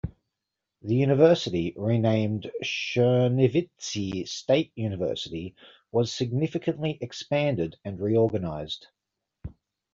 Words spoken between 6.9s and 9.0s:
expanded and reorganized.